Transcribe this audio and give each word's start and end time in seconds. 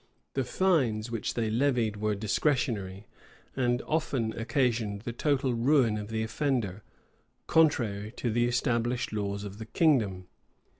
The 0.33 0.43
fines 0.43 1.11
which 1.11 1.35
they 1.35 1.51
levied 1.51 1.97
were 1.97 2.15
discretionary, 2.15 3.05
and 3.55 3.83
often 3.83 4.33
occasioned 4.33 5.01
the 5.01 5.13
total 5.13 5.53
ruin 5.53 5.95
of 5.99 6.07
the 6.07 6.23
offender, 6.23 6.81
contrary 7.45 8.11
to 8.13 8.31
the 8.31 8.47
established 8.47 9.13
laws 9.13 9.43
of 9.43 9.59
the 9.59 9.67
kingdom. 9.67 10.25